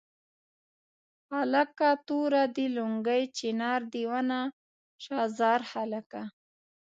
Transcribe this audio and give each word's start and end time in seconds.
هلکه 1.33 1.87
توره 2.07 2.43
دې 2.55 2.65
لونګۍ 2.75 3.23
چنار 3.37 3.81
دې 3.93 4.03
ونه 4.11 4.39
شاه 5.03 5.27
زار 5.37 5.61
هلکه. 5.73 6.21